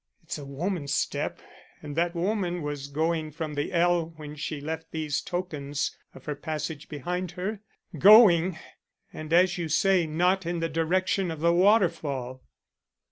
[0.23, 1.43] "It's a woman's step,
[1.83, 6.33] and that woman was going from the ell when she left these tokens of her
[6.33, 7.59] passage behind her.
[7.95, 8.57] Going!
[9.13, 12.41] and as you say not in the direction of the waterfall."